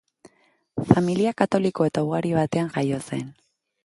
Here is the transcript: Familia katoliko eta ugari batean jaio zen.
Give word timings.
Familia 0.93 1.33
katoliko 1.41 1.87
eta 1.89 2.03
ugari 2.07 2.33
batean 2.39 2.73
jaio 2.79 2.99
zen. 3.11 3.23